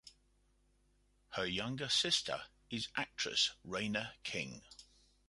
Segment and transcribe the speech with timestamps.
[1.33, 4.63] Her younger sister is actress Reina King.